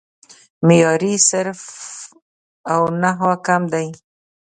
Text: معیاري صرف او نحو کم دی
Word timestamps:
معیاري 0.65 1.13
صرف 1.29 1.59
او 2.73 2.81
نحو 3.01 3.31
کم 3.45 3.61
دی 3.73 3.87